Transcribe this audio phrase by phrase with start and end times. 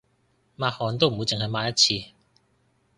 [0.57, 2.11] 抹汗都唔會淨係抹一次